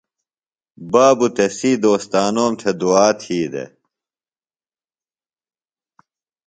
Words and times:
بابوۡ 0.91 1.31
تسی 1.35 1.71
دوستانوم 1.83 2.51
تھےۡ 2.59 2.75
دُعا 2.79 3.07
تھی 3.21 3.39
دےۡ۔ 3.51 3.69